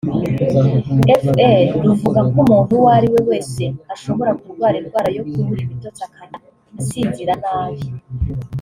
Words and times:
fr 1.21 1.39
ruvuga 1.85 2.19
ko 2.31 2.35
umuntu 2.43 2.71
uwo 2.77 2.87
ari 2.97 3.07
we 3.13 3.19
wese 3.29 3.63
ashobora 3.93 4.31
kurwara 4.41 4.75
indwara 4.81 5.09
yo 5.17 5.23
kubura 5.29 5.61
ibitotsi 5.65 6.01
akajya 6.07 6.37
asinzira 6.79 7.33
nabi 7.43 7.83